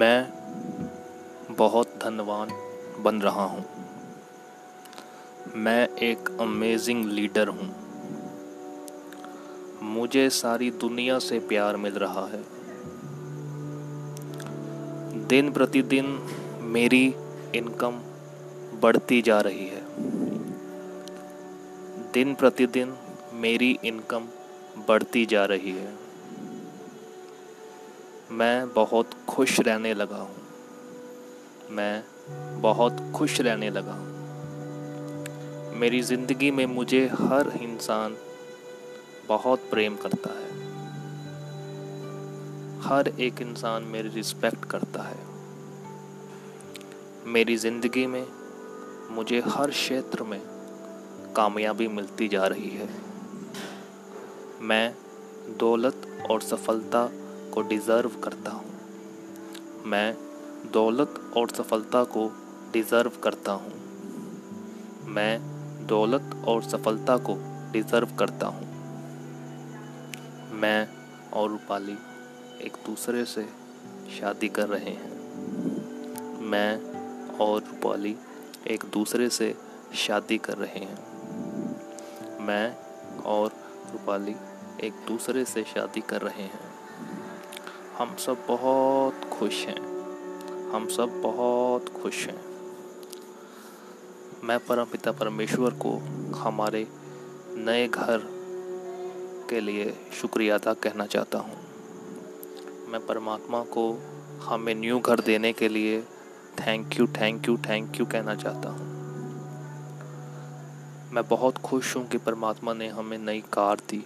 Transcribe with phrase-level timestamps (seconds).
[0.00, 0.28] मैं
[1.50, 2.48] बहुत धनवान
[3.02, 3.64] बन रहा हूँ।
[5.54, 7.74] मैं एक अमेजिंग लीडर हूँ।
[9.82, 12.42] मुझे सारी दुनिया से प्यार मिल रहा है।
[15.26, 16.26] दिन प्रतिदिन
[16.60, 17.14] मेरी
[17.54, 18.00] इनकम
[18.80, 19.82] बढ़ती जा रही है।
[22.12, 22.94] दिन प्रतिदिन
[23.32, 24.24] मेरी इनकम
[24.88, 26.09] बढ़ती जा रही है।
[28.32, 30.36] मैं बहुत खुश रहने लगा हूँ।
[31.70, 32.04] मैं
[32.62, 34.10] बहुत खुश रहने लगा हूँ।
[35.74, 38.16] मेरी ज़िंदगी में मुझे हर इंसान
[39.28, 40.48] बहुत प्रेम करता है।
[42.80, 45.18] हर एक इंसान मेरी रिस्पेक्ट करता है।
[47.26, 48.26] मेरी ज़िंदगी में
[49.10, 50.40] मुझे हर क्षेत्र में
[51.36, 52.88] कामयाबी मिलती जा रही है।
[54.60, 54.94] मैं
[55.58, 57.10] दौलत और सफलता
[57.54, 58.70] को डिज़र्व करता हूँ।
[59.86, 60.16] मैं
[60.72, 62.30] दौलत और सफलता को
[62.72, 63.72] डिज़र्व करता हूँ।
[65.06, 65.40] मैं
[65.86, 67.36] दौलत और सफलता को
[67.72, 68.68] डिज़र्व करता हूँ।
[70.52, 70.88] मैं
[71.30, 71.96] और रूपाली
[72.62, 73.48] एक दूसरे से
[74.20, 75.10] शादी कर रहे हैं।
[76.40, 76.80] मैं
[77.38, 78.16] और रूपाली
[78.66, 79.54] एक दूसरे से
[79.94, 81.10] शादी कर रहे हैं।
[82.40, 82.76] मैं
[83.22, 83.52] और
[83.92, 84.36] रूपाली
[84.84, 86.69] एक दूसरे से शादी कर रहे हैं।
[88.00, 89.80] हम सब बहुत खुश हैं।
[90.72, 92.40] हम सब बहुत खुश हैं।
[94.44, 95.96] मैं परम पिता परमेश्वर को
[96.36, 96.86] हमारे
[97.56, 98.20] नए घर
[99.50, 101.56] के लिए शुक्रिया अदा कहना चाहता हूँ।
[102.88, 104.02] मैं परमात्मा को
[104.42, 106.02] हमें न्यू घर देने के लिए
[106.60, 108.86] thank you thank you thank you कहना चाहता हूँ।
[111.12, 114.04] मैं बहुत खुश हूँ कि परमात्मा ने हमें नई कार दी।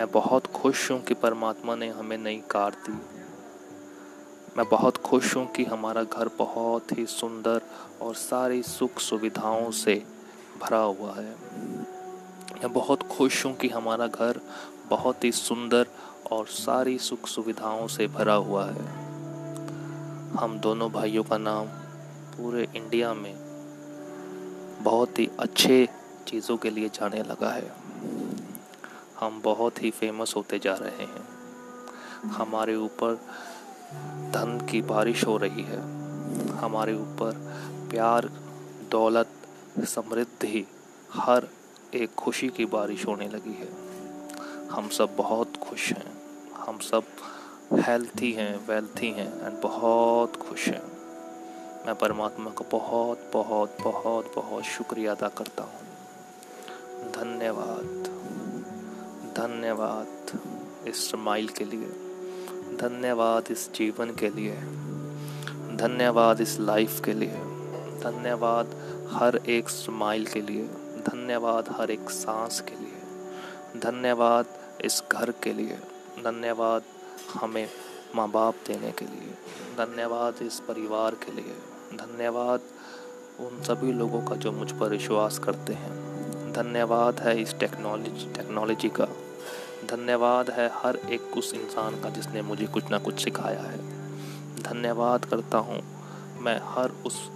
[0.00, 2.92] मैं बहुत खुश हूँ कि परमात्मा ने हमें नई कार दी।
[4.56, 7.62] मैं बहुत खुश हूँ कि हमारा घर बहुत ही सुंदर
[8.02, 10.04] और सारी सुख सुविधाओं से
[10.62, 11.34] भरा हुआ है।
[12.54, 14.40] मैं बहुत खुश हूँ कि हमारा घर
[14.90, 15.86] बहुत ही सुंदर
[16.32, 18.86] और सारी सुख सुविधाओं से भरा हुआ है।
[20.36, 21.66] हम दोनों भाइयों का नाम
[22.36, 23.34] पूरे इंडिया में
[24.82, 25.88] बहुत ही अच्छे
[26.28, 27.72] चीज़ों के लिए जाने लगा है।
[29.20, 31.28] हम बहुत ही फ़ेमस होते जा रहे हैं।
[32.28, 33.14] हमारे ऊपर
[34.30, 35.80] धन की बारिश हो रही है।
[36.50, 37.32] हमारे ऊपर
[37.90, 38.30] प्यार,
[38.90, 39.28] दौलत,
[39.78, 40.66] समृद्धि,
[41.12, 41.48] हर
[41.94, 43.68] एक खुशी की बारिश होने लगी है।
[44.68, 46.12] हम सब बहुत खुश हैं।
[46.56, 47.02] हम सब
[47.72, 50.82] हेल्थी हैं वेल्थी हैं एंड बहुत खुश हैं।
[51.86, 55.80] मैं परमात्मा का बहुत बहुत बहुत बहुत शुक्रिया अदा करता हूँ।
[57.12, 57.99] धन्यवाद।
[59.40, 60.40] धन्यवाद
[60.88, 61.86] इस स्माइल के लिए।
[62.76, 64.56] धन्यवाद इस जीवन के लिए।
[65.76, 67.36] धन्यवाद इस लाइफ के लिए।
[68.00, 68.66] धन्यवाद
[69.12, 70.62] हर एक स्माइल के लिए।
[70.98, 73.02] धन्यवाद हर एक सांस के लिए।
[73.80, 74.46] धन्यवाद
[74.84, 75.78] इस घर के लिए।
[76.24, 76.82] धन्यवाद
[77.34, 77.68] हमें
[78.14, 79.34] माँ बाप देने के लिए।
[79.76, 81.54] धन्यवाद इस परिवार के लिए।
[81.94, 82.60] धन्यवाद
[83.40, 86.00] उन सभी लोगों का जो मुझ पर विश्वास करते हैं।
[86.52, 89.08] धन्यवाद है इस टेक्नोलॉजी टेक्नोलॉजी का।
[89.86, 93.78] धन्यवाद है हर एक उस इंसान का जिसने मुझे कुछ ना कुछ सिखाया है।
[94.62, 95.80] धन्यवाद करता हूँ
[96.40, 97.30] मैं हर उस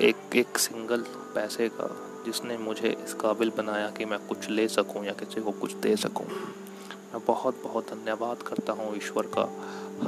[0.00, 1.04] एक एक सिंगल
[1.34, 1.88] पैसे का
[2.26, 5.96] जिसने मुझे इस काबिल बनाया कि मैं कुछ ले सकूँ या किसी को कुछ दे
[5.96, 9.48] सकूँ। मैं बहुत बहुत धन्यवाद करता हूँ ईश्वर का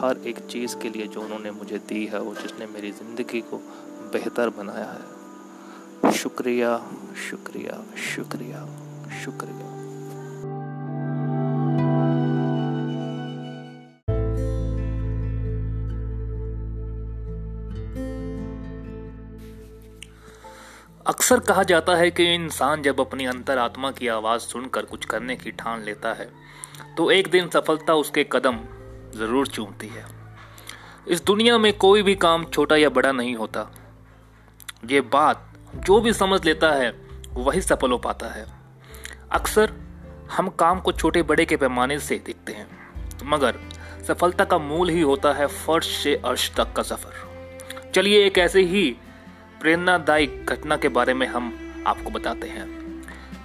[0.01, 3.57] हर एक चीज़ के लिए जो उन्होंने मुझे दी है और जिसने मेरी ज़िंदगी को
[4.13, 6.77] बेहतर बनाया है। शुक्रिया
[7.31, 7.83] शुक्रिया
[8.15, 8.67] शुक्रिया
[9.25, 9.76] शुक्रिया।
[21.07, 25.37] अक्सर कहा जाता है कि इंसान जब अपनी अंतर आत्मा की आवाज़ सुनकर कुछ करने
[25.37, 26.29] की ठान लेता है
[26.97, 28.59] तो एक दिन सफलता उसके कदम
[29.15, 30.05] ज़रूर चूमती है।
[31.09, 33.69] इस दुनिया में कोई भी काम छोटा या बड़ा नहीं होता।
[34.91, 36.93] ये बात जो भी समझ लेता है,
[37.33, 38.47] वही सफल हो पाता है।
[39.33, 39.73] अक्सर
[40.33, 42.69] हम काम को छोटे बड़े के पैमाने से देखते हैं,
[43.25, 43.61] मगर
[44.09, 48.63] सफलता का मूल ही होता है फर्श से अर्श तक का सफ़र। चलिए एक ऐसे
[48.65, 48.97] ही
[49.61, 51.53] प्रेरणादायी घटना के बारे में हम
[51.87, 52.67] आपको बताते हैं।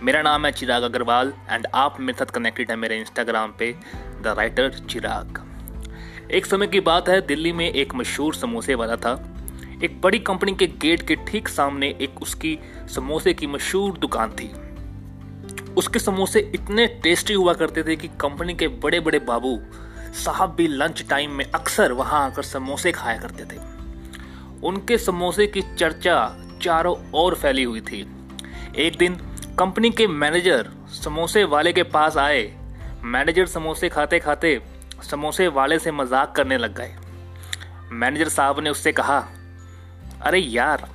[0.02, 3.76] मेरा नाम है चिराग अग्रवाल एंड आप मेरे साथ कनेक्टेड है मेरे इंस्टाग्राम पे
[4.22, 5.40] द राइटर चिराग।
[6.32, 9.14] एक समय की बात है, दिल्ली में एक मशहूर समोसे वाला था।
[9.84, 12.60] एक बड़ी कंपनी के गेट के ठीक सामने एक उसकी
[12.96, 14.52] समोसे की मशहूर दुकान थी।
[15.74, 19.60] उसके समोसे इतने टेस्टी हुआ करते थे कि कंपनी के बड़े बड़े बाबू
[20.14, 23.81] साहब भी लंच टाइम में अक्सर वहाँ आकर समोसे खाया करते थे।
[24.64, 26.16] उनके समोसे की चर्चा
[26.62, 28.00] चारों ओर फैली हुई थी।
[28.78, 29.16] एक दिन,
[29.60, 32.44] कंपनी के मैनेजर समोसे वाले के पास आए।
[33.04, 34.60] मैनेजर समोसे खाते खाते
[35.04, 36.96] समोसे वाले से मज़ाक करने लग गए।
[37.92, 39.18] मैनेजर साहब ने उससे कहा,
[40.22, 40.88] अरे यार,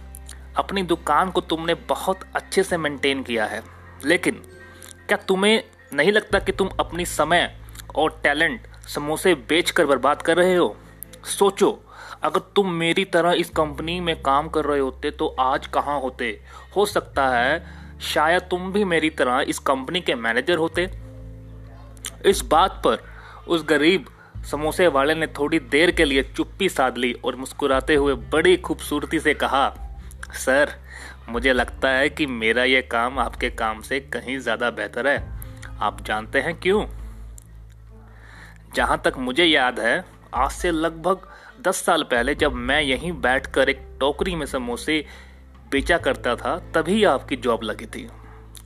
[0.56, 3.62] अपनी दुकान को तुमने बहुत अच्छे से मेंटेन किया है,
[4.04, 4.42] लेकिन
[5.08, 5.62] क्या तुम्हें
[5.94, 7.54] नहीं लगता कि तुम अपनी समय
[7.96, 10.76] और टैलेंट समोसे बेचकर बर्बाद कर रहे हो?
[11.28, 11.70] सोचो
[12.26, 16.28] अगर तुम मेरी तरह इस कंपनी में काम कर रहे होते तो आज कहाँ होते?
[16.76, 17.64] हो सकता है
[18.04, 20.88] शायद तुम भी मेरी तरह इस कंपनी के मैनेजर होते।
[22.26, 23.04] इस बात पर
[23.48, 24.06] उस गरीब
[24.50, 29.20] समोसे वाले ने थोड़ी देर के लिए चुप्पी साध ली और मुस्कुराते हुए बड़ी खूबसूरती
[29.20, 29.68] से कहा,
[30.34, 30.72] सर,
[31.28, 35.18] मुझे लगता है कि मेरा यह काम आपके काम से कहीं ज़्यादा बेहतर है।
[35.80, 36.84] आप जानते हैं क्यों?
[38.74, 41.28] जहाँ तक मुझे याद है, आज से लगभग
[41.66, 45.04] दस साल पहले जब मैं यहीं बैठकर एक टोकरी में समोसे
[45.70, 48.06] बेचा करता था, तभी आपकी जॉब लगी थी।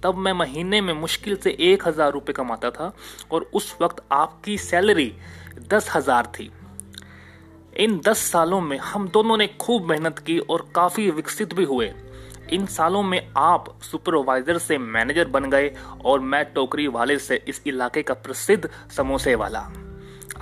[0.03, 2.93] तब मैं महीने में मुश्किल से एक हज़ार रुपये कमाता था
[3.33, 5.13] और उस वक्त आपकी सैलरी
[5.71, 6.51] दस हज़ार थी।
[7.77, 11.93] इन दस सालों में हम दोनों ने खूब मेहनत की और काफ़ी विकसित भी हुए।
[12.53, 15.73] इन सालों में आप सुपरवाइजर से मैनेजर बन गए
[16.05, 19.69] और मैं टोकरी वाले से इस इलाके का प्रसिद्ध समोसे वाला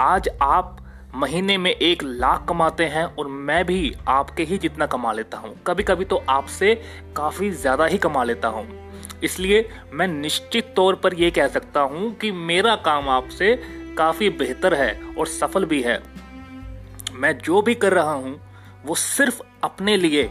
[0.00, 5.12] आज आप महीने में एक लाख कमाते हैं और मैं भी आपके ही जितना कमा
[5.12, 6.74] लेता हूँ। कभी कभी तो आपसे
[7.16, 8.66] काफ़ी ज़्यादा ही कमा लेता हूँ।
[9.24, 13.54] इसलिए मैं निश्चित तौर पर यह कह सकता हूँ कि मेरा काम आपसे
[13.98, 16.00] काफ़ी बेहतर है और सफल भी है।
[17.12, 18.38] मैं जो भी कर रहा हूँ,
[18.86, 20.30] वो सिर्फ़ अपने लिए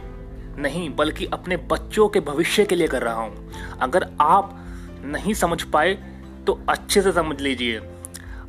[0.58, 3.52] नहीं, बल्कि अपने बच्चों के भविष्य के लिए कर रहा हूँ।
[3.82, 4.58] अगर आप
[5.06, 5.94] नहीं समझ पाए
[6.48, 7.78] तो अच्छे से समझ लीजिए।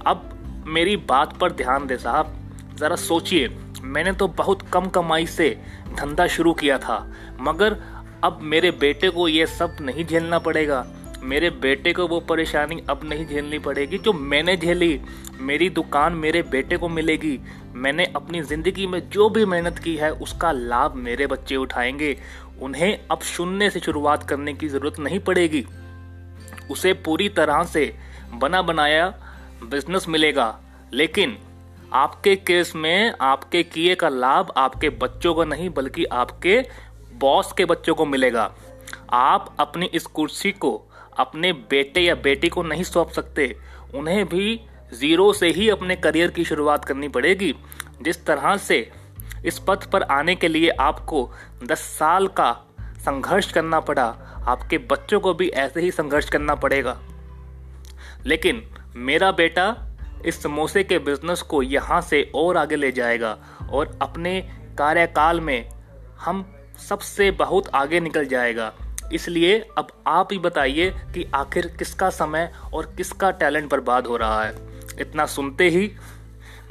[0.07, 0.38] अब
[0.69, 2.35] मेरी बात पर ध्यान दे साहब।
[2.79, 3.49] ज़रा सोचिए,
[3.82, 5.49] मैंने तो बहुत कम कमाई से
[5.91, 6.99] धंधा शुरू किया था,
[7.41, 7.76] मगर
[8.25, 10.87] अब मेरे बेटे को ये सब नहीं झेलना पड़ेगा।
[11.23, 15.00] मेरे बेटे को वो परेशानी अब नहीं झेलनी पड़ेगी जो मैंने झेली।
[15.41, 17.38] मेरी दुकान मेरे बेटे को मिलेगी।
[17.75, 22.17] मैंने अपनी ज़िंदगी में जो भी मेहनत की है, उसका लाभ मेरे बच्चे उठाएँगे।
[22.62, 25.64] उन्हें अब शून्य से शुरुआत करने की ज़रूरत नहीं पड़ेगी।
[26.71, 27.94] उसे पूरी तरह से
[28.35, 29.06] बना बनाया
[29.65, 30.61] बिज़नेस मिलेगा।
[30.93, 31.39] लेकिन
[31.93, 36.65] आपके केस में आपके किए का लाभ आपके बच्चों को नहीं, बल्कि आपके
[37.15, 38.55] बॉस के बच्चों को मिलेगा।
[39.11, 40.85] आप अपनी इस कुर्सी को
[41.19, 43.57] अपने बेटे या बेटी को नहीं सौंप सकते।
[43.95, 44.61] उन्हें भी
[44.95, 47.55] ज़ीरो से ही अपने करियर की शुरुआत करनी पड़ेगी।
[48.03, 48.91] जिस तरह से
[49.47, 51.33] इस पथ पर आने के लिए आपको
[51.65, 54.17] 10 साल का संघर्ष करना पड़ा,
[54.47, 57.01] आपके बच्चों को भी ऐसे ही संघर्ष करना पड़ेगा।
[58.27, 59.76] लेकिन मेरा बेटा
[60.26, 63.37] इस समोसे के बिज़नेस को यहाँ से और आगे ले जाएगा
[63.73, 64.40] और अपने
[64.79, 65.69] कार्यकाल में
[66.20, 66.44] हम
[66.88, 68.73] सबसे बहुत आगे निकल जाएगा।
[69.12, 74.44] इसलिए अब आप ही बताइए कि आखिर किसका समय और किसका टैलेंट बर्बाद हो रहा
[74.44, 74.55] है।
[75.00, 75.90] इतना सुनते ही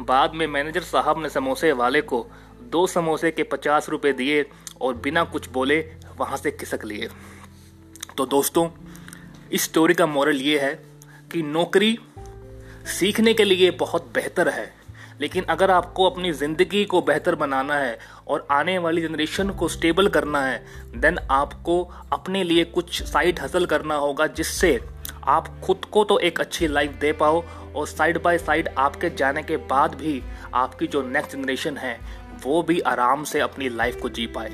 [0.02, 2.26] बाद में मैनेजर साहब ने समोसे वाले को
[2.62, 4.46] दो समोसे के पचास रुपये दिए
[4.82, 5.80] और बिना कुछ बोले
[6.18, 7.10] वहाँ से खिसक लिए।
[8.18, 8.70] तो दोस्तों,
[9.52, 10.74] इस स्टोरी का मॉरल ये है
[11.32, 11.98] कि नौकरी
[12.90, 14.76] सीखने के लिए बहुत बेहतर है।
[15.22, 20.08] लेकिन अगर आपको अपनी ज़िंदगी को बेहतर बनाना है और आने वाली जनरेशन को स्टेबल
[20.08, 20.58] करना है
[20.96, 21.82] देन आपको
[22.14, 24.80] अपने लिए कुछ साइड हसल करना होगा जिससे
[25.28, 27.44] आप खुद को तो एक अच्छी लाइफ दे पाओ
[27.76, 30.22] और साइड बाय साइड आपके जाने के बाद भी
[30.54, 32.00] आपकी जो नेक्स्ट जनरेशन है,
[32.46, 34.52] वो भी आराम से अपनी लाइफ को जी पाए।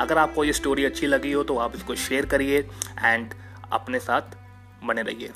[0.00, 2.58] अगर आपको ये स्टोरी अच्छी लगी हो तो आप इसको शेयर करिए
[2.98, 3.34] एंड
[3.72, 4.36] अपने साथ
[4.84, 5.30] बने रहिए।